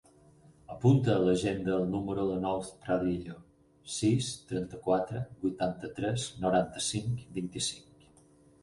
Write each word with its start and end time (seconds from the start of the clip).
Apunta 0.75 1.11
a 1.15 1.19
l'agenda 1.25 1.75
el 1.81 1.85
número 1.95 2.23
del 2.29 2.41
Nouh 2.45 2.71
Pradillo: 2.87 3.37
sis, 3.99 4.31
trenta-quatre, 4.53 5.23
vuitanta-tres, 5.45 6.27
noranta-cinc, 6.49 7.25
vint-i-cinc. 7.39 8.13